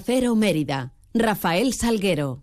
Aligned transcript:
Cero 0.00 0.34
Mérida. 0.36 0.92
Rafael 1.14 1.72
Salguero. 1.72 2.42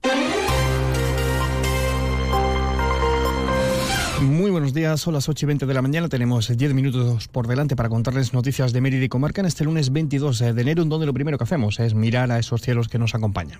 Muy 4.22 4.52
buenos 4.52 4.74
días, 4.74 5.02
son 5.02 5.14
las 5.14 5.28
8 5.28 5.46
y 5.46 5.48
20 5.48 5.66
de 5.66 5.74
la 5.74 5.82
mañana. 5.82 6.08
Tenemos 6.08 6.48
10 6.56 6.74
minutos 6.74 7.28
por 7.28 7.48
delante 7.48 7.76
para 7.76 7.90
contarles 7.90 8.34
noticias 8.34 8.72
de 8.72 8.82
Mérida 8.82 9.04
y 9.04 9.10
Comarca 9.10 9.42
en 9.42 9.48
este 9.48 9.66
lunes 9.66 9.92
22 9.92 10.40
de 10.40 10.50
enero, 10.62 10.84
en 10.84 10.90
donde 10.90 11.06
lo 11.06 11.14
primero 11.14 11.38
que 11.38 11.44
hacemos 11.44 11.80
es 11.80 11.94
mirar 11.94 12.32
a 12.32 12.40
esos 12.40 12.62
cielos 12.62 12.88
que 12.88 12.98
nos 13.00 13.16
acompañan. 13.16 13.60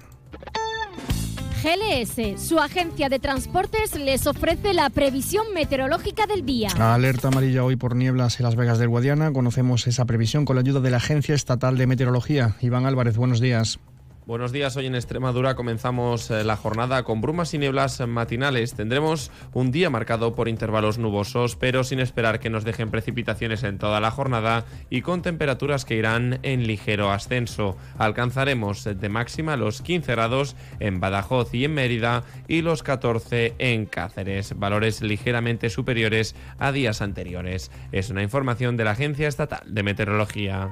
GLS, 1.64 2.42
su 2.46 2.60
agencia 2.60 3.08
de 3.08 3.20
transportes, 3.20 3.98
les 3.98 4.28
ofrece 4.28 4.74
la 4.74 4.90
previsión 4.90 5.46
meteorológica 5.54 6.28
del 6.28 6.46
día. 6.46 6.68
Alerta 6.78 7.30
amarilla 7.30 7.64
hoy 7.64 7.78
por 7.78 7.96
nieblas 7.96 8.38
en 8.42 8.44
Las 8.44 8.58
Vegas 8.58 8.80
del 8.80 8.90
Guadiana. 8.90 9.32
Conocemos 9.32 9.88
esa 9.88 10.04
previsión 10.04 10.44
con 10.44 10.58
la 10.58 10.60
ayuda 10.60 10.82
de 10.82 10.92
la 10.92 10.98
Agencia 10.98 11.34
Estatal 11.34 11.78
de 11.78 11.88
Meteorología. 11.88 12.58
Iván 12.60 12.86
Álvarez, 12.86 13.16
buenos 13.16 13.40
días. 13.40 13.80
Buenos 14.26 14.54
días, 14.54 14.78
hoy 14.78 14.86
en 14.86 14.96
Extremadura 14.96 15.54
comenzamos 15.54 16.32
eh, 16.32 16.46
la 16.46 16.56
jornada 16.56 17.04
con 17.04 17.20
brumas 17.20 17.54
y 17.54 17.58
nieblas 17.58 18.00
matinales. 18.08 18.74
Tendremos 18.74 19.32
un 19.52 19.70
día 19.70 19.90
marcado 19.90 20.34
por 20.34 20.48
intervalos 20.48 20.98
nubosos, 20.98 21.58
pero 21.58 21.84
sin 21.84 22.00
esperar 22.00 22.40
que 22.40 22.50
nos 22.50 22.64
dejen 22.64 22.90
precipitaciones 22.90 23.64
en 23.64 23.78
toda 23.78 24.00
la 24.00 24.12
jornada 24.12 24.64
y 24.90 25.02
con 25.02 25.24
temperaturas 25.24 25.84
que 25.84 25.98
irán 25.98 26.40
en 26.44 26.66
ligero 26.68 27.12
ascenso. 27.12 27.76
Alcanzaremos 27.98 28.86
de 28.86 29.10
máxima 29.10 29.58
los 29.58 29.82
15 29.82 30.14
grados 30.14 30.56
en 30.80 31.02
Badajoz 31.02 31.54
y 31.54 31.66
en 31.66 31.74
Mérida 31.74 32.24
y 32.48 32.62
los 32.62 32.82
14 32.82 33.56
en 33.60 33.86
Cáceres, 33.86 34.58
valores 34.58 35.02
ligeramente 35.02 35.70
superiores 35.70 36.34
a 36.60 36.72
días 36.72 37.02
anteriores. 37.02 37.72
Es 37.92 38.10
una 38.10 38.24
información 38.24 38.78
de 38.78 38.86
la 38.86 38.92
Agencia 38.92 39.28
Estatal 39.28 39.64
de 39.66 39.84
Meteorología. 39.84 40.72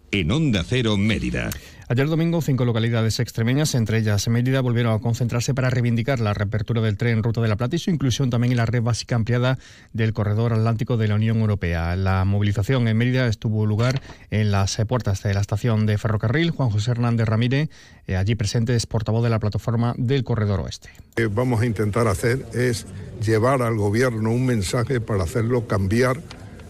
en 0.11 0.31
Onda 0.31 0.63
Cero 0.67 0.97
Mérida. 0.97 1.49
Ayer 1.87 2.07
domingo, 2.07 2.41
cinco 2.41 2.63
localidades 2.63 3.19
extremeñas, 3.19 3.75
entre 3.75 3.97
ellas 3.97 4.25
Mérida, 4.29 4.61
volvieron 4.61 4.93
a 4.93 4.99
concentrarse 4.99 5.53
para 5.53 5.69
reivindicar 5.69 6.21
la 6.21 6.33
reapertura 6.33 6.81
del 6.81 6.95
tren 6.95 7.17
en 7.17 7.23
Ruta 7.23 7.41
de 7.41 7.49
la 7.49 7.57
Plata 7.57 7.75
y 7.75 7.79
su 7.79 7.89
inclusión 7.89 8.29
también 8.29 8.51
en 8.51 8.57
la 8.57 8.65
red 8.65 8.81
básica 8.81 9.15
ampliada 9.15 9.57
del 9.91 10.13
corredor 10.13 10.53
atlántico 10.53 10.95
de 10.95 11.09
la 11.09 11.15
Unión 11.15 11.39
Europea. 11.39 11.95
La 11.97 12.23
movilización 12.23 12.87
en 12.87 12.95
Mérida 12.95 13.27
estuvo 13.27 13.65
lugar 13.65 14.01
en 14.29 14.51
las 14.51 14.77
puertas 14.87 15.21
de 15.23 15.33
la 15.33 15.41
estación 15.41 15.85
de 15.85 15.97
ferrocarril. 15.97 16.51
Juan 16.51 16.69
José 16.69 16.91
Hernández 16.91 17.27
Ramírez, 17.27 17.69
eh, 18.07 18.15
allí 18.15 18.35
presente, 18.35 18.73
es 18.73 18.85
portavoz 18.85 19.23
de 19.23 19.29
la 19.29 19.39
plataforma 19.39 19.93
del 19.97 20.23
corredor 20.23 20.61
oeste. 20.61 20.91
Lo 20.95 21.15
que 21.15 21.27
vamos 21.27 21.61
a 21.61 21.65
intentar 21.65 22.07
hacer 22.07 22.45
es 22.53 22.85
llevar 23.21 23.61
al 23.61 23.75
gobierno 23.75 24.31
un 24.31 24.45
mensaje 24.45 25.01
para 25.01 25.23
hacerlo 25.23 25.67
cambiar 25.67 26.21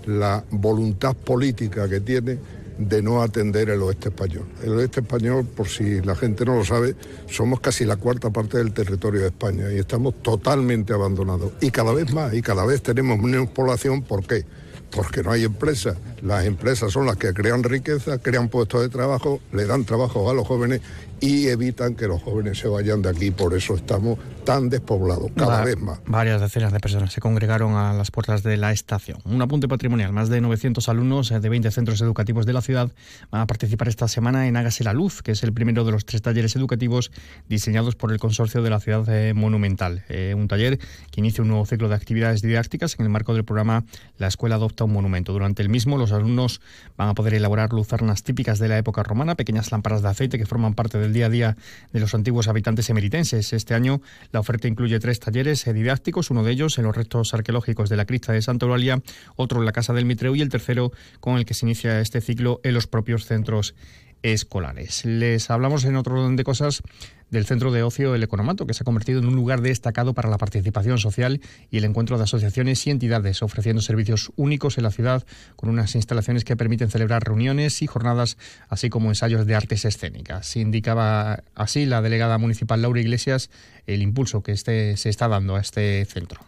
la 0.07 0.43
voluntad 0.49 1.15
política 1.15 1.87
que 1.87 1.99
tiene 1.99 2.39
de 2.87 3.01
no 3.01 3.21
atender 3.21 3.69
el 3.69 3.81
oeste 3.81 4.09
español. 4.09 4.45
El 4.63 4.73
oeste 4.73 5.01
español, 5.01 5.45
por 5.45 5.67
si 5.67 6.01
la 6.01 6.15
gente 6.15 6.45
no 6.45 6.55
lo 6.55 6.65
sabe, 6.65 6.95
somos 7.27 7.59
casi 7.59 7.85
la 7.85 7.95
cuarta 7.95 8.29
parte 8.29 8.57
del 8.57 8.73
territorio 8.73 9.21
de 9.21 9.27
España 9.27 9.71
y 9.71 9.77
estamos 9.77 10.21
totalmente 10.21 10.93
abandonados. 10.93 11.53
Y 11.61 11.71
cada 11.71 11.93
vez 11.93 12.13
más, 12.13 12.33
y 12.33 12.41
cada 12.41 12.65
vez 12.65 12.81
tenemos 12.81 13.19
menos 13.19 13.49
población, 13.49 14.01
¿por 14.01 14.25
qué? 14.25 14.45
Porque 14.91 15.23
no 15.23 15.31
hay 15.31 15.43
empresas. 15.43 15.97
Las 16.21 16.45
empresas 16.45 16.91
son 16.91 17.05
las 17.05 17.17
que 17.17 17.33
crean 17.33 17.63
riqueza, 17.63 18.17
crean 18.17 18.49
puestos 18.49 18.81
de 18.81 18.89
trabajo, 18.89 19.39
le 19.51 19.65
dan 19.65 19.85
trabajo 19.85 20.29
a 20.29 20.33
los 20.33 20.47
jóvenes 20.47 20.81
y 21.21 21.47
evitan 21.47 21.95
que 21.95 22.07
los 22.07 22.21
jóvenes 22.21 22.57
se 22.57 22.67
vayan 22.67 23.01
de 23.01 23.09
aquí. 23.09 23.31
Por 23.31 23.53
eso 23.53 23.75
estamos 23.75 24.17
tan 24.43 24.69
despoblados, 24.69 25.31
cada 25.35 25.59
Va- 25.59 25.63
vez 25.63 25.79
más. 25.79 25.99
Varias 26.07 26.41
decenas 26.41 26.73
de 26.73 26.79
personas 26.79 27.13
se 27.13 27.21
congregaron 27.21 27.75
a 27.75 27.93
las 27.93 28.09
puertas 28.11 28.41
de 28.43 28.57
la 28.57 28.71
estación. 28.71 29.19
Un 29.25 29.41
apunte 29.41 29.67
patrimonial. 29.67 30.11
Más 30.11 30.29
de 30.29 30.41
900 30.41 30.89
alumnos 30.89 31.29
de 31.29 31.47
20 31.49 31.69
centros 31.71 32.01
educativos 32.01 32.45
de 32.47 32.53
la 32.53 32.61
ciudad 32.61 32.91
van 33.29 33.41
a 33.41 33.47
participar 33.47 33.87
esta 33.87 34.07
semana 34.07 34.47
en 34.47 34.57
Hágase 34.57 34.83
la 34.83 34.93
Luz, 34.93 35.21
que 35.21 35.31
es 35.31 35.43
el 35.43 35.53
primero 35.53 35.85
de 35.85 35.91
los 35.91 36.05
tres 36.05 36.21
talleres 36.23 36.55
educativos 36.55 37.11
diseñados 37.47 37.95
por 37.95 38.11
el 38.11 38.17
Consorcio 38.19 38.63
de 38.63 38.69
la 38.71 38.79
Ciudad 38.79 39.05
eh, 39.09 39.33
Monumental. 39.35 40.03
Eh, 40.09 40.33
un 40.35 40.47
taller 40.47 40.79
que 41.11 41.19
inicia 41.21 41.43
un 41.43 41.49
nuevo 41.49 41.65
ciclo 41.67 41.87
de 41.87 41.95
actividades 41.95 42.41
didácticas 42.41 42.95
en 42.97 43.05
el 43.05 43.09
marco 43.11 43.33
del 43.35 43.45
programa 43.45 43.85
La 44.17 44.27
Escuela 44.27 44.55
Adopta 44.55 44.85
un 44.85 44.93
Monumento. 44.93 45.33
Durante 45.33 45.61
el 45.61 45.69
mismo, 45.69 45.97
los 45.97 46.11
alumnos 46.11 46.61
van 46.97 47.09
a 47.09 47.13
poder 47.13 47.35
elaborar 47.35 47.73
luzarnas 47.73 48.23
típicas 48.23 48.57
de 48.57 48.67
la 48.67 48.77
época 48.79 49.03
romana, 49.03 49.35
pequeñas 49.35 49.71
lámparas 49.71 50.01
de 50.01 50.09
aceite 50.09 50.37
que 50.39 50.47
forman 50.47 50.73
parte 50.73 50.97
del 50.97 51.10
día 51.13 51.27
a 51.27 51.29
día 51.29 51.57
de 51.91 51.99
los 51.99 52.13
antiguos 52.13 52.47
habitantes 52.47 52.89
emeritenses. 52.89 53.53
Este 53.53 53.73
año 53.73 54.01
la 54.31 54.39
oferta 54.39 54.67
incluye 54.67 54.99
tres 54.99 55.19
talleres 55.19 55.65
didácticos, 55.65 56.31
uno 56.31 56.43
de 56.43 56.51
ellos 56.51 56.77
en 56.77 56.85
los 56.85 56.95
restos 56.95 57.33
arqueológicos 57.33 57.89
de 57.89 57.97
la 57.97 58.05
cripta 58.05 58.33
de 58.33 58.41
Santa 58.41 58.65
Eulalia, 58.65 59.01
otro 59.35 59.59
en 59.59 59.65
la 59.65 59.71
Casa 59.71 59.93
del 59.93 60.05
Mitreu 60.05 60.35
y 60.35 60.41
el 60.41 60.49
tercero 60.49 60.91
con 61.19 61.37
el 61.37 61.45
que 61.45 61.53
se 61.53 61.65
inicia 61.65 61.99
este 61.99 62.21
ciclo 62.21 62.59
en 62.63 62.73
los 62.73 62.87
propios 62.87 63.25
centros 63.25 63.75
escolares. 64.23 65.05
Les 65.05 65.49
hablamos 65.49 65.85
en 65.85 65.95
otro 65.95 66.19
orden 66.19 66.35
de 66.35 66.43
cosas 66.43 66.83
del 67.31 67.45
centro 67.45 67.71
de 67.71 67.81
ocio 67.81 68.13
El 68.13 68.23
Economato, 68.23 68.67
que 68.67 68.73
se 68.73 68.83
ha 68.83 68.85
convertido 68.85 69.19
en 69.19 69.25
un 69.25 69.35
lugar 69.35 69.61
destacado 69.61 70.13
para 70.13 70.29
la 70.29 70.37
participación 70.37 70.97
social 70.97 71.39
y 71.71 71.77
el 71.77 71.85
encuentro 71.85 72.17
de 72.17 72.25
asociaciones 72.25 72.85
y 72.85 72.91
entidades, 72.91 73.41
ofreciendo 73.41 73.81
servicios 73.81 74.31
únicos 74.35 74.77
en 74.77 74.83
la 74.83 74.91
ciudad 74.91 75.25
con 75.55 75.69
unas 75.69 75.95
instalaciones 75.95 76.43
que 76.43 76.57
permiten 76.57 76.89
celebrar 76.89 77.23
reuniones 77.23 77.81
y 77.81 77.87
jornadas, 77.87 78.37
así 78.67 78.89
como 78.89 79.09
ensayos 79.09 79.45
de 79.45 79.55
artes 79.55 79.85
escénicas. 79.85 80.55
Indicaba 80.57 81.43
así 81.55 81.85
la 81.85 82.01
delegada 82.01 82.37
municipal 82.37 82.81
Laura 82.81 82.99
Iglesias 82.99 83.49
el 83.87 84.01
impulso 84.01 84.43
que 84.43 84.51
este, 84.51 84.97
se 84.97 85.09
está 85.09 85.27
dando 85.27 85.55
a 85.55 85.61
este 85.61 86.05
centro. 86.05 86.41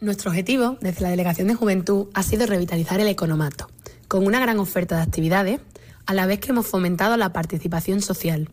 Nuestro 0.00 0.30
objetivo 0.30 0.78
desde 0.80 1.02
la 1.02 1.10
Delegación 1.10 1.48
de 1.48 1.54
Juventud 1.54 2.06
ha 2.14 2.22
sido 2.22 2.46
revitalizar 2.46 3.00
el 3.00 3.08
economato, 3.08 3.68
con 4.06 4.24
una 4.24 4.38
gran 4.38 4.60
oferta 4.60 4.96
de 4.96 5.02
actividades, 5.02 5.60
a 6.08 6.14
la 6.14 6.24
vez 6.24 6.40
que 6.40 6.52
hemos 6.52 6.66
fomentado 6.66 7.18
la 7.18 7.34
participación 7.34 8.00
social, 8.00 8.48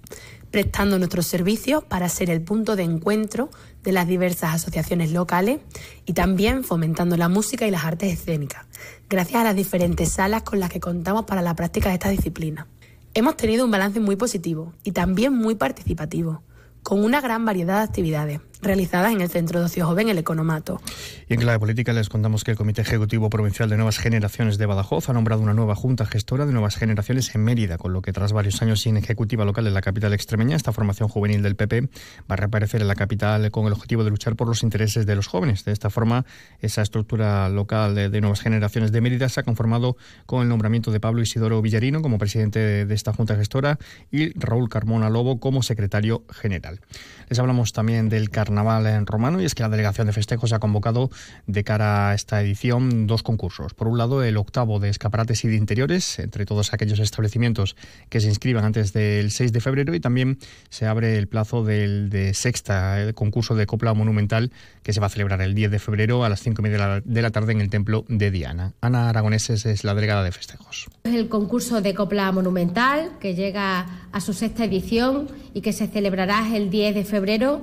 prestando 0.51 0.99
nuestros 0.99 1.25
servicios 1.25 1.85
para 1.85 2.09
ser 2.09 2.29
el 2.29 2.41
punto 2.41 2.75
de 2.75 2.83
encuentro 2.83 3.49
de 3.81 3.93
las 3.93 4.09
diversas 4.09 4.53
asociaciones 4.53 5.13
locales 5.13 5.61
y 6.05 6.11
también 6.11 6.66
fomentando 6.66 7.16
la 7.16 7.29
música 7.29 7.66
y 7.66 7.71
las 7.71 7.85
artes 7.85 8.11
escénicas, 8.11 8.66
gracias 9.09 9.39
a 9.39 9.45
las 9.45 9.55
diferentes 9.55 10.11
salas 10.11 10.43
con 10.43 10.59
las 10.59 10.69
que 10.69 10.81
contamos 10.81 11.23
para 11.23 11.41
la 11.41 11.55
práctica 11.55 11.88
de 11.88 11.95
esta 11.95 12.09
disciplina. 12.09 12.67
Hemos 13.13 13.38
tenido 13.38 13.63
un 13.63 13.72
balance 13.72 14.01
muy 14.01 14.17
positivo 14.17 14.73
y 14.83 14.91
también 14.91 15.31
muy 15.31 15.55
participativo, 15.55 16.43
con 16.83 17.05
una 17.05 17.22
gran 17.22 17.45
variedad 17.45 17.77
de 17.77 17.83
actividades 17.85 18.41
realizadas 18.65 19.13
en 19.13 19.21
el 19.21 19.29
Centro 19.29 19.59
de 19.59 19.65
Ocio 19.67 19.85
Joven 19.85 20.09
El 20.09 20.17
Economato, 20.17 20.81
Y 21.29 21.35
en 21.35 21.39
clave 21.39 21.59
política 21.59 21.93
les 21.93 22.09
contamos 22.09 22.43
que 22.43 22.51
el 22.51 22.57
Comité 22.57 22.81
Ejecutivo 22.81 23.29
Provincial 23.29 23.69
de 23.69 23.77
Nuevas 23.77 23.99
Generaciones 23.99 24.57
de 24.57 24.65
Badajoz 24.65 25.07
ha 25.07 25.13
nombrado 25.13 25.41
una 25.41 25.53
nueva 25.53 25.75
junta 25.75 26.05
gestora 26.05 26.45
de 26.45 26.53
nuevas 26.53 26.75
generaciones 26.75 27.33
en 27.35 27.43
Mérida, 27.43 27.77
con 27.77 27.93
lo 27.93 28.01
que 28.01 28.11
tras 28.11 28.33
varios 28.33 28.61
años 28.61 28.81
sin 28.81 28.97
ejecutiva 28.97 29.45
local 29.45 29.67
en 29.67 29.73
la 29.75 29.81
capital 29.81 30.13
extremeña, 30.13 30.55
esta 30.55 30.73
formación 30.73 31.07
juvenil 31.07 31.43
del 31.43 31.55
PP 31.55 31.81
va 31.81 31.89
a 32.29 32.35
reaparecer 32.35 32.81
en 32.81 32.87
la 32.87 32.95
capital 32.95 33.51
con 33.51 33.67
el 33.67 33.73
objetivo 33.73 34.03
de 34.03 34.09
luchar 34.09 34.35
por 34.35 34.47
los 34.47 34.63
intereses 34.63 35.05
de 35.05 35.15
los 35.15 35.27
jóvenes. 35.27 35.63
De 35.63 35.71
esta 35.71 35.89
forma, 35.89 36.25
esa 36.59 36.81
estructura 36.81 37.47
local 37.49 37.93
de, 37.93 38.09
de 38.09 38.21
nuevas 38.21 38.41
generaciones 38.41 38.91
de 38.91 39.01
Mérida 39.01 39.29
se 39.29 39.41
ha 39.41 39.43
conformado 39.43 39.95
con 40.25 40.41
el 40.41 40.49
nombramiento 40.49 40.91
de 40.91 40.99
Pablo 40.99 41.21
Isidoro 41.21 41.61
Villarino 41.61 42.01
como 42.01 42.17
presidente 42.17 42.59
de, 42.59 42.85
de 42.85 42.95
esta 42.95 43.13
junta 43.13 43.35
gestora 43.35 43.78
y 44.11 44.37
Raúl 44.40 44.69
Carmona 44.69 45.09
Lobo 45.09 45.40
como 45.40 45.61
secretario 45.61 46.23
general. 46.31 46.81
Les 47.29 47.40
hablamos 47.40 47.72
también 47.72 48.09
del 48.09 48.29
carnaval 48.29 48.54
en 48.59 49.05
romano 49.05 49.41
y 49.41 49.46
es 49.46 49.53
que 49.55 49.63
la 49.63 49.69
delegación 49.69 50.07
de 50.07 50.13
festejos 50.13 50.53
ha 50.53 50.59
convocado 50.59 51.09
de 51.47 51.63
cara 51.63 52.09
a 52.09 52.13
esta 52.13 52.41
edición 52.41 53.05
dos 53.07 53.22
concursos. 53.23 53.73
Por 53.73 53.87
un 53.87 53.97
lado, 53.97 54.23
el 54.23 54.37
octavo 54.37 54.79
de 54.79 54.90
escaparates 54.90 55.43
y 55.43 55.47
de 55.49 55.55
interiores 55.55 56.19
entre 56.19 56.46
todos 56.46 56.73
aquellos 56.73 56.99
establecimientos 56.99 57.75
que 58.09 58.22
se 58.22 58.28
inscriban 58.28 58.63
antes 58.66 58.93
del 58.93 59.31
6 59.31 59.52
de 59.52 59.61
febrero 59.61 59.93
y 59.93 59.99
también 59.99 60.40
se 60.69 60.85
abre 60.87 61.17
el 61.17 61.28
plazo 61.28 61.63
del 61.63 62.09
de 62.09 62.34
sexta 62.34 63.02
el 63.02 63.13
concurso 63.13 63.55
de 63.55 63.66
copla 63.66 63.93
monumental 63.93 64.52
que 64.84 64.93
se 64.93 64.99
va 64.99 65.07
a 65.07 65.09
celebrar 65.09 65.41
el 65.41 65.53
10 65.53 65.72
de 65.72 65.79
febrero 65.79 66.23
a 66.23 66.29
las 66.29 66.40
5 66.41 66.61
y 66.61 66.63
media 66.63 66.78
de 66.78 66.84
la- 66.85 67.02
de 67.03 67.22
la 67.22 67.31
tarde 67.31 67.52
en 67.53 67.61
el 67.61 67.69
templo 67.69 68.05
de 68.07 68.31
Diana. 68.31 68.73
Ana 68.81 69.09
Aragoneses 69.09 69.66
es 69.66 69.84
la 69.84 69.93
delegada 69.96 70.23
de 70.23 70.31
festejos. 70.31 70.87
Es 71.03 71.13
el 71.13 71.28
concurso 71.29 71.81
de 71.81 71.93
Copla 71.93 72.31
Monumental 72.31 73.11
que 73.19 73.35
llega 73.35 73.85
a 74.11 74.22
su 74.22 74.34
sexta 74.34 74.66
edición 74.66 75.28
y 75.53 75.61
que 75.61 75.73
se 75.73 75.87
celebrará 75.87 76.55
el 76.55 76.69
10 76.69 76.96
de 76.96 77.03
febrero 77.05 77.61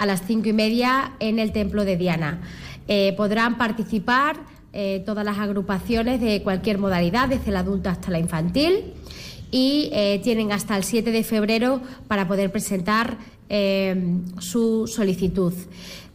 a 0.00 0.06
las 0.06 0.22
cinco 0.26 0.48
y 0.48 0.54
media 0.54 1.12
en 1.20 1.38
el 1.38 1.52
Templo 1.52 1.84
de 1.84 1.98
Diana. 1.98 2.40
Eh, 2.88 3.12
podrán 3.18 3.58
participar 3.58 4.36
eh, 4.72 5.02
todas 5.04 5.26
las 5.26 5.38
agrupaciones 5.38 6.22
de 6.22 6.42
cualquier 6.42 6.78
modalidad, 6.78 7.28
desde 7.28 7.52
la 7.52 7.60
adulta 7.60 7.90
hasta 7.90 8.10
la 8.10 8.18
infantil, 8.18 8.94
y 9.50 9.90
eh, 9.92 10.18
tienen 10.24 10.52
hasta 10.52 10.74
el 10.78 10.84
7 10.84 11.12
de 11.12 11.22
febrero 11.22 11.82
para 12.08 12.26
poder 12.26 12.50
presentar 12.50 13.18
su 14.38 14.86
solicitud. 14.86 15.52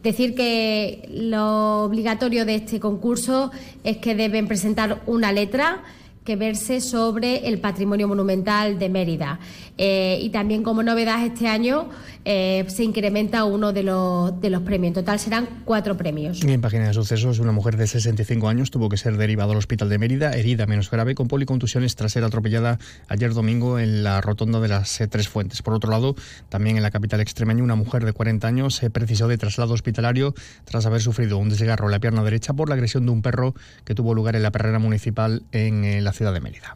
Decir 0.02 0.36
que 0.36 1.10
lo 1.12 1.84
obligatorio 1.84 2.46
de 2.46 2.56
este 2.56 2.80
concurso 2.80 3.52
es 3.84 3.98
que 3.98 4.16
deben 4.16 4.48
presentar 4.48 5.02
una 5.06 5.34
letra 5.34 5.84
que 6.26 6.36
verse 6.36 6.82
sobre 6.82 7.48
el 7.48 7.60
patrimonio 7.60 8.08
monumental 8.08 8.80
de 8.80 8.90
Mérida. 8.90 9.40
Eh, 9.78 10.18
y 10.22 10.30
también 10.30 10.64
como 10.64 10.82
novedad 10.82 11.24
este 11.24 11.48
año 11.48 11.90
eh, 12.24 12.66
se 12.68 12.84
incrementa 12.84 13.44
uno 13.44 13.72
de 13.72 13.84
los, 13.84 14.42
de 14.42 14.50
los 14.50 14.64
premios. 14.64 14.88
En 14.90 14.94
total 14.96 15.20
serán 15.20 15.48
cuatro 15.66 15.96
premios. 15.96 16.44
en 16.44 16.62
página 16.62 16.88
de 16.88 16.94
sucesos, 16.94 17.38
una 17.38 17.52
mujer 17.52 17.78
de 17.78 17.86
65 17.86 18.48
años 18.48 18.72
tuvo 18.72 18.90
que 18.90 18.98
ser 18.98 19.18
derivada 19.18 19.52
al 19.52 19.58
hospital 19.58 19.88
de 19.90 20.00
Mérida, 20.00 20.32
herida 20.32 20.66
menos 20.66 20.90
grave, 20.90 21.14
con 21.14 21.28
policontusiones 21.28 21.96
tras 21.96 22.14
ser 22.14 22.24
atropellada 22.24 22.80
ayer 23.08 23.34
domingo 23.34 23.78
en 23.78 24.04
la 24.04 24.20
rotonda 24.22 24.60
de 24.60 24.70
las 24.70 25.00
eh, 25.02 25.08
Tres 25.08 25.30
Fuentes. 25.30 25.62
Por 25.62 25.76
otro 25.76 25.92
lado, 25.92 26.16
también 26.50 26.78
en 26.78 26.84
la 26.84 26.90
capital 26.90 27.22
extremeña, 27.22 27.62
una 27.62 27.76
mujer 27.76 28.04
de 28.04 28.14
40 28.14 28.48
años 28.48 28.76
se 28.76 28.90
precisó 28.90 29.28
de 29.28 29.38
traslado 29.38 29.76
hospitalario 29.76 30.34
tras 30.64 30.88
haber 30.88 31.02
sufrido 31.02 31.38
un 31.38 31.50
desgarro 31.50 31.86
en 31.86 31.92
la 31.92 32.00
pierna 32.00 32.24
derecha 32.24 32.54
por 32.54 32.70
la 32.70 32.76
agresión 32.76 33.06
de 33.06 33.12
un 33.12 33.22
perro 33.22 33.54
que 33.84 33.94
tuvo 33.94 34.16
lugar 34.16 34.36
en 34.36 34.42
la 34.42 34.52
perrera 34.52 34.80
municipal 34.80 35.44
en 35.52 36.04
la 36.04 36.15
ciudad 36.16 36.34
de 36.34 36.40
Mérida. 36.40 36.76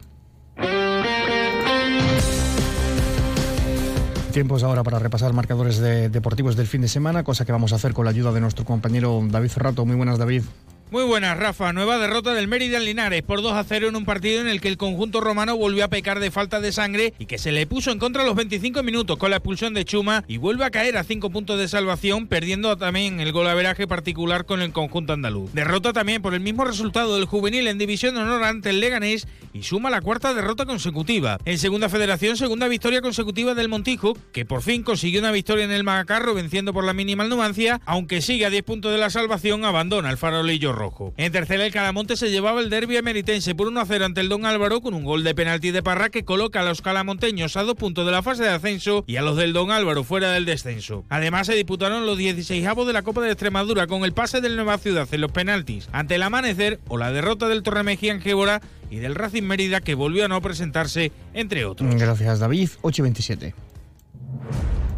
Tiempos 4.32 4.62
ahora 4.62 4.84
para 4.84 5.00
repasar 5.00 5.32
marcadores 5.32 5.80
deportivos 5.80 6.54
del 6.54 6.68
fin 6.68 6.82
de 6.82 6.88
semana, 6.88 7.24
cosa 7.24 7.44
que 7.44 7.50
vamos 7.50 7.72
a 7.72 7.76
hacer 7.76 7.92
con 7.92 8.04
la 8.04 8.12
ayuda 8.12 8.30
de 8.30 8.40
nuestro 8.40 8.64
compañero 8.64 9.20
David 9.28 9.48
Ferrato. 9.48 9.84
Muy 9.84 9.96
buenas, 9.96 10.18
David. 10.18 10.44
Muy 10.90 11.04
buenas, 11.04 11.38
Rafa. 11.38 11.72
Nueva 11.72 11.98
derrota 11.98 12.34
del 12.34 12.48
Mérida 12.48 12.80
Linares 12.80 13.22
por 13.22 13.42
2 13.42 13.52
a 13.52 13.62
0 13.62 13.86
en 13.86 13.94
un 13.94 14.04
partido 14.04 14.40
en 14.40 14.48
el 14.48 14.60
que 14.60 14.66
el 14.66 14.76
conjunto 14.76 15.20
romano 15.20 15.56
volvió 15.56 15.84
a 15.84 15.88
pecar 15.88 16.18
de 16.18 16.32
falta 16.32 16.60
de 16.60 16.72
sangre 16.72 17.14
y 17.16 17.26
que 17.26 17.38
se 17.38 17.52
le 17.52 17.64
puso 17.64 17.92
en 17.92 18.00
contra 18.00 18.24
los 18.24 18.34
25 18.34 18.82
minutos 18.82 19.16
con 19.16 19.30
la 19.30 19.36
expulsión 19.36 19.72
de 19.72 19.84
Chuma 19.84 20.24
y 20.26 20.38
vuelve 20.38 20.64
a 20.64 20.70
caer 20.72 20.96
a 20.96 21.04
5 21.04 21.30
puntos 21.30 21.60
de 21.60 21.68
salvación, 21.68 22.26
perdiendo 22.26 22.76
también 22.76 23.20
el 23.20 23.30
golaveraje 23.30 23.86
particular 23.86 24.46
con 24.46 24.62
el 24.62 24.72
conjunto 24.72 25.12
andaluz. 25.12 25.52
Derrota 25.52 25.92
también 25.92 26.22
por 26.22 26.34
el 26.34 26.40
mismo 26.40 26.64
resultado 26.64 27.14
del 27.14 27.26
juvenil 27.26 27.68
en 27.68 27.78
División 27.78 28.16
de 28.16 28.22
Honor 28.22 28.42
ante 28.42 28.70
el 28.70 28.80
Leganés 28.80 29.28
y 29.52 29.62
suma 29.62 29.90
la 29.90 30.00
cuarta 30.00 30.34
derrota 30.34 30.66
consecutiva. 30.66 31.38
En 31.44 31.58
Segunda 31.58 31.88
Federación, 31.88 32.36
segunda 32.36 32.68
victoria 32.68 33.00
consecutiva 33.00 33.54
del 33.54 33.68
Montijo, 33.68 34.16
que 34.32 34.44
por 34.44 34.62
fin 34.62 34.82
consiguió 34.82 35.20
una 35.20 35.32
victoria 35.32 35.64
en 35.64 35.70
el 35.70 35.84
Magacarro 35.84 36.34
venciendo 36.34 36.72
por 36.72 36.84
la 36.84 36.92
mínima 36.92 37.24
Numancia, 37.24 37.80
aunque 37.86 38.22
sigue 38.22 38.46
a 38.46 38.50
10 38.50 38.62
puntos 38.62 38.92
de 38.92 38.98
la 38.98 39.10
salvación, 39.10 39.64
abandona 39.64 40.10
el 40.10 40.16
farolillo 40.16 40.72
rojo. 40.72 41.14
En 41.16 41.32
tercera, 41.32 41.64
el 41.64 41.72
Calamonte 41.72 42.16
se 42.16 42.30
llevaba 42.30 42.60
el 42.60 42.70
derbi 42.70 42.96
emeritense 42.96 43.54
por 43.54 43.68
1-0 43.68 44.04
ante 44.04 44.20
el 44.20 44.28
Don 44.28 44.46
Álvaro 44.46 44.80
con 44.80 44.94
un 44.94 45.04
gol 45.04 45.24
de 45.24 45.34
penalti 45.34 45.70
de 45.70 45.82
Parra 45.82 46.10
que 46.10 46.24
coloca 46.24 46.60
a 46.60 46.64
los 46.64 46.82
calamonteños 46.82 47.56
a 47.56 47.62
dos 47.62 47.74
puntos 47.74 48.06
de 48.06 48.12
la 48.12 48.22
fase 48.22 48.42
de 48.42 48.50
ascenso 48.50 49.04
y 49.06 49.16
a 49.16 49.22
los 49.22 49.36
del 49.36 49.52
Don 49.52 49.70
Álvaro 49.70 50.04
fuera 50.04 50.32
del 50.32 50.44
descenso. 50.44 51.04
Además, 51.08 51.46
se 51.46 51.54
disputaron 51.54 52.06
los 52.06 52.18
16 52.18 52.66
avos 52.66 52.86
de 52.86 52.92
la 52.92 53.02
Copa 53.02 53.22
de 53.22 53.30
Extremadura 53.30 53.86
con 53.86 54.04
el 54.04 54.12
pase 54.12 54.40
del 54.40 54.56
Nueva 54.56 54.78
Ciudad 54.78 55.08
en 55.10 55.20
los 55.20 55.32
penaltis 55.32 55.88
ante 55.92 56.16
el 56.16 56.22
amanecer 56.22 56.80
o 56.88 56.96
la 56.96 57.12
derrota 57.12 57.48
del 57.48 57.62
Torremejía 57.62 58.12
en 58.12 58.20
Gébora 58.20 58.60
y 58.90 58.98
del 58.98 59.14
Racing 59.14 59.44
Mérida 59.44 59.80
que 59.80 59.94
volvió 59.94 60.24
a 60.24 60.28
no 60.28 60.40
presentarse, 60.42 61.12
entre 61.32 61.64
otros. 61.64 61.94
Gracias, 61.94 62.38
David. 62.38 62.70
8 62.82 63.00
y 63.00 63.02
27. 63.02 63.54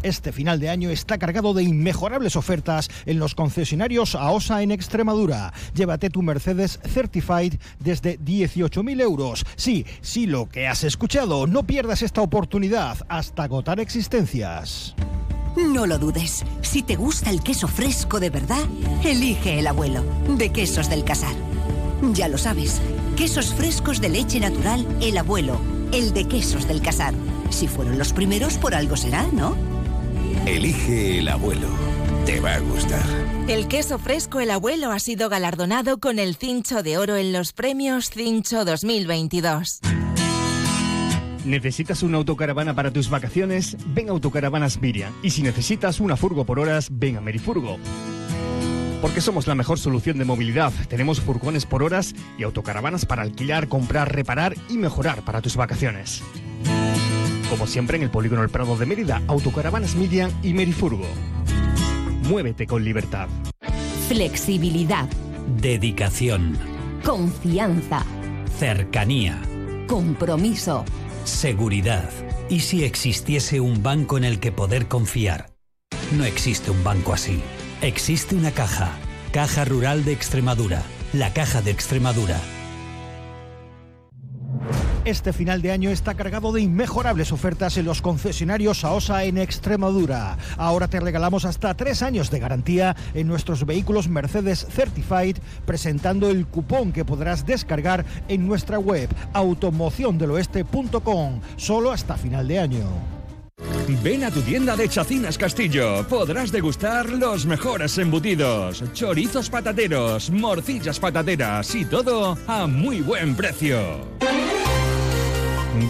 Este 0.03 0.33
final 0.33 0.59
de 0.59 0.69
año 0.69 0.89
está 0.89 1.17
cargado 1.17 1.53
de 1.53 1.63
inmejorables 1.63 2.35
ofertas 2.35 2.89
en 3.05 3.19
los 3.19 3.35
concesionarios 3.35 4.15
AOSA 4.15 4.61
en 4.61 4.71
Extremadura. 4.71 5.53
Llévate 5.73 6.09
tu 6.09 6.21
Mercedes 6.21 6.79
Certified 6.85 7.53
desde 7.79 8.19
18.000 8.19 9.01
euros. 9.01 9.45
Sí, 9.55 9.85
sí, 10.01 10.27
lo 10.27 10.49
que 10.49 10.67
has 10.67 10.83
escuchado. 10.83 11.47
No 11.47 11.63
pierdas 11.63 12.01
esta 12.01 12.21
oportunidad 12.21 12.97
hasta 13.07 13.43
agotar 13.43 13.79
existencias. 13.79 14.93
No 15.55 15.85
lo 15.85 15.97
dudes. 15.97 16.43
Si 16.61 16.83
te 16.83 16.97
gusta 16.97 17.29
el 17.29 17.41
queso 17.41 17.69
fresco 17.69 18.19
de 18.19 18.29
verdad, 18.29 18.63
elige 19.05 19.59
el 19.59 19.67
abuelo 19.67 20.03
de 20.27 20.51
Quesos 20.51 20.89
del 20.89 21.05
Casar. 21.05 21.35
Ya 22.11 22.27
lo 22.27 22.37
sabes, 22.37 22.81
quesos 23.15 23.53
frescos 23.53 24.01
de 24.01 24.09
leche 24.09 24.39
natural, 24.39 24.85
el 25.01 25.17
abuelo, 25.17 25.59
el 25.91 26.13
de 26.13 26.27
Quesos 26.27 26.67
del 26.67 26.81
Casar. 26.81 27.13
Si 27.49 27.67
fueron 27.67 27.97
los 27.97 28.13
primeros, 28.13 28.57
por 28.57 28.75
algo 28.75 28.97
será, 28.97 29.27
¿no? 29.31 29.55
Elige 30.45 31.19
el 31.19 31.27
abuelo. 31.27 31.67
Te 32.25 32.39
va 32.39 32.55
a 32.55 32.59
gustar. 32.59 33.03
El 33.47 33.67
queso 33.67 33.99
fresco 33.99 34.39
El 34.39 34.49
Abuelo 34.51 34.91
ha 34.91 34.99
sido 34.99 35.29
galardonado 35.29 35.99
con 35.99 36.19
el 36.19 36.35
Cincho 36.35 36.81
de 36.81 36.97
Oro 36.97 37.17
en 37.17 37.33
los 37.33 37.51
premios 37.51 38.09
Cincho 38.09 38.63
2022. 38.63 39.81
¿Necesitas 41.45 42.03
una 42.03 42.17
autocaravana 42.17 42.73
para 42.73 42.91
tus 42.91 43.09
vacaciones? 43.09 43.75
Ven 43.87 44.07
a 44.07 44.11
Autocaravanas 44.11 44.79
Miriam. 44.79 45.13
Y 45.21 45.31
si 45.31 45.41
necesitas 45.41 45.99
una 45.99 46.15
furgo 46.15 46.45
por 46.45 46.59
horas, 46.59 46.87
ven 46.89 47.17
a 47.17 47.21
Merifurgo. 47.21 47.77
Porque 49.03 49.19
somos 49.19 49.47
la 49.47 49.53
mejor 49.53 49.77
solución 49.77 50.17
de 50.17 50.23
movilidad. 50.23 50.71
Tenemos 50.87 51.19
furgones 51.19 51.65
por 51.65 51.83
horas 51.83 52.15
y 52.37 52.43
autocaravanas 52.43 53.05
para 53.05 53.21
alquilar, 53.21 53.67
comprar, 53.67 54.15
reparar 54.15 54.55
y 54.69 54.77
mejorar 54.77 55.25
para 55.25 55.41
tus 55.41 55.57
vacaciones. 55.57 56.23
Como 57.49 57.67
siempre 57.67 57.97
en 57.97 58.03
el 58.03 58.09
Polígono 58.09 58.43
El 58.43 58.49
Prado 58.49 58.77
de 58.77 58.85
Mérida, 58.85 59.21
Autocaravanas 59.27 59.95
Midian 59.95 60.31
y 60.41 60.53
Merifurgo. 60.53 61.05
Muévete 62.29 62.65
con 62.65 62.85
libertad. 62.85 63.27
Flexibilidad. 64.07 65.09
Dedicación. 65.59 66.57
Confianza. 67.03 68.05
Cercanía. 68.57 69.37
Compromiso. 69.85 70.85
Seguridad. 71.25 72.09
¿Y 72.47 72.61
si 72.61 72.85
existiese 72.85 73.59
un 73.59 73.83
banco 73.83 74.17
en 74.17 74.23
el 74.23 74.39
que 74.39 74.53
poder 74.53 74.87
confiar? 74.87 75.51
No 76.13 76.23
existe 76.23 76.71
un 76.71 76.81
banco 76.85 77.11
así. 77.11 77.43
Existe 77.83 78.35
una 78.35 78.51
caja. 78.51 78.91
Caja 79.33 79.65
Rural 79.65 80.05
de 80.05 80.13
Extremadura. 80.13 80.81
La 81.11 81.33
Caja 81.33 81.61
de 81.61 81.71
Extremadura 81.71 82.39
este 85.05 85.33
final 85.33 85.61
de 85.61 85.73
año 85.73 85.89
está 85.89 86.13
cargado 86.13 86.53
de 86.53 86.61
inmejorables 86.61 87.33
ofertas 87.33 87.75
en 87.75 87.83
los 87.83 88.01
concesionarios 88.01 88.85
AOSA 88.85 89.25
en 89.25 89.37
Extremadura. 89.37 90.37
Ahora 90.55 90.87
te 90.87 91.01
regalamos 91.01 91.43
hasta 91.43 91.73
tres 91.73 92.01
años 92.01 92.31
de 92.31 92.39
garantía 92.39 92.95
en 93.13 93.27
nuestros 93.27 93.65
vehículos 93.65 94.07
Mercedes 94.07 94.65
Certified, 94.71 95.39
presentando 95.65 96.29
el 96.29 96.47
cupón 96.47 96.93
que 96.93 97.03
podrás 97.03 97.45
descargar 97.45 98.05
en 98.29 98.47
nuestra 98.47 98.79
web 98.79 99.09
automociondeloeste.com, 99.33 101.41
solo 101.57 101.91
hasta 101.91 102.15
final 102.15 102.47
de 102.47 102.59
año. 102.59 103.12
Ven 104.03 104.23
a 104.23 104.31
tu 104.31 104.41
tienda 104.41 104.75
de 104.75 104.87
Chacinas 104.87 105.37
Castillo. 105.37 106.05
Podrás 106.07 106.51
degustar 106.51 107.09
los 107.09 107.45
mejores 107.45 107.97
embutidos, 107.97 108.83
chorizos 108.93 109.49
patateros, 109.49 110.29
morcillas 110.29 110.99
patateras 110.99 111.73
y 111.75 111.85
todo 111.85 112.37
a 112.47 112.67
muy 112.67 113.01
buen 113.01 113.35
precio. 113.35 113.79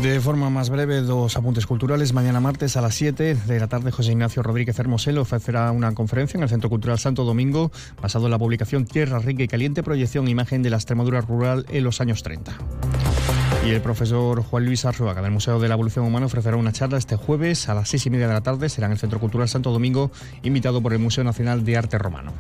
De 0.02 0.20
forma 0.22 0.50
más 0.50 0.70
breve, 0.70 1.02
dos 1.02 1.36
apuntes 1.36 1.66
culturales. 1.66 2.14
Mañana 2.14 2.40
martes 2.40 2.78
a 2.78 2.82
las 2.82 2.96
7 2.96 3.36
de 3.36 3.60
la 3.60 3.68
tarde, 3.68 3.92
José 3.92 4.14
Ignacio 4.14 4.42
Rodríguez 4.42 4.80
Hermoselo 4.80 5.22
ofrecerá 5.22 5.72
una 5.72 5.94
conferencia 5.94 6.38
en 6.38 6.44
el 6.44 6.50
Centro 6.50 6.70
Cultural 6.70 7.00
Santo 7.00 7.26
Domingo, 7.26 7.72
basado 8.02 8.26
en 8.26 8.32
la 8.32 8.40
publicación 8.40 8.86
Tierra 8.86 9.20
Rica 9.20 9.44
y 9.44 9.48
Caliente, 9.48 9.84
proyección 9.84 10.28
e 10.28 10.32
imagen 10.32 10.64
de 10.64 10.70
la 10.70 10.78
Extremadura 10.78 11.22
rural 11.22 11.66
en 11.70 11.84
los 11.84 12.02
años 12.02 12.24
30. 12.24 12.54
Y 13.66 13.72
el 13.72 13.82
profesor 13.82 14.44
Juan 14.44 14.66
Luis 14.66 14.84
Arzuaga 14.84 15.22
del 15.22 15.32
Museo 15.32 15.58
de 15.58 15.70
la 15.70 15.76
Evolución 15.76 16.06
Humana 16.06 16.26
ofrecerá 16.26 16.58
una 16.58 16.74
charla 16.74 16.98
este 16.98 17.16
jueves 17.16 17.70
a 17.70 17.74
las 17.74 17.88
seis 17.88 18.06
y 18.06 18.10
media 18.10 18.28
de 18.28 18.34
la 18.34 18.42
tarde. 18.42 18.68
Será 18.68 18.88
en 18.88 18.94
el 18.94 19.00
Centro 19.00 19.20
Cultural 19.20 19.48
Santo 19.48 19.72
Domingo, 19.72 20.12
invitado 20.44 20.82
por 20.82 20.92
el 20.92 21.00
Museo 21.00 21.24
Nacional 21.24 21.64
de 21.64 21.78
Arte 21.78 21.98
Romano. 21.98 22.34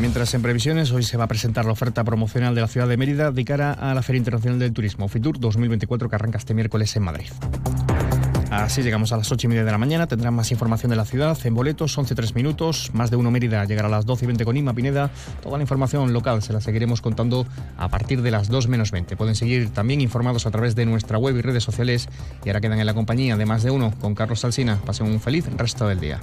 Mientras 0.00 0.34
en 0.34 0.42
previsiones, 0.42 0.90
hoy 0.90 1.04
se 1.04 1.16
va 1.16 1.24
a 1.24 1.28
presentar 1.28 1.64
la 1.66 1.72
oferta 1.72 2.02
promocional 2.02 2.54
de 2.54 2.62
la 2.62 2.68
ciudad 2.68 2.88
de 2.88 2.96
Mérida 2.96 3.30
de 3.30 3.44
cara 3.44 3.72
a 3.72 3.94
la 3.94 4.02
Feria 4.02 4.18
Internacional 4.18 4.58
del 4.58 4.72
Turismo, 4.72 5.08
FITUR 5.08 5.38
2024, 5.38 6.08
que 6.08 6.16
arranca 6.16 6.38
este 6.38 6.52
miércoles 6.52 6.94
en 6.96 7.02
Madrid. 7.04 7.26
Así 8.62 8.82
llegamos 8.82 9.12
a 9.12 9.16
las 9.16 9.30
8 9.30 9.46
y 9.46 9.48
media 9.48 9.64
de 9.64 9.72
la 9.72 9.78
mañana. 9.78 10.06
Tendrán 10.06 10.34
más 10.34 10.50
información 10.52 10.90
de 10.90 10.96
la 10.96 11.04
ciudad 11.04 11.36
en 11.44 11.54
boletos, 11.54 11.98
11-3 11.98 12.34
minutos. 12.34 12.90
Más 12.92 13.10
de 13.10 13.16
uno 13.16 13.30
Mérida 13.30 13.64
llegará 13.64 13.88
a 13.88 13.90
las 13.90 14.06
12 14.06 14.24
y 14.24 14.26
20 14.28 14.44
con 14.44 14.56
Inma 14.56 14.72
Pineda. 14.72 15.10
Toda 15.42 15.58
la 15.58 15.62
información 15.62 16.12
local 16.12 16.42
se 16.42 16.52
la 16.52 16.60
seguiremos 16.60 17.00
contando 17.00 17.46
a 17.76 17.88
partir 17.88 18.22
de 18.22 18.30
las 18.30 18.48
2 18.48 18.68
menos 18.68 18.90
20. 18.90 19.16
Pueden 19.16 19.34
seguir 19.34 19.70
también 19.70 20.00
informados 20.00 20.46
a 20.46 20.50
través 20.50 20.74
de 20.74 20.86
nuestra 20.86 21.18
web 21.18 21.36
y 21.36 21.42
redes 21.42 21.64
sociales. 21.64 22.08
Y 22.44 22.48
ahora 22.48 22.60
quedan 22.60 22.78
en 22.78 22.86
la 22.86 22.94
compañía 22.94 23.36
de 23.36 23.46
más 23.46 23.62
de 23.62 23.70
uno 23.70 23.92
con 24.00 24.14
Carlos 24.14 24.40
Salsina. 24.40 24.80
Pasen 24.84 25.06
un 25.06 25.20
feliz 25.20 25.46
resto 25.56 25.88
del 25.88 26.00
día. 26.00 26.20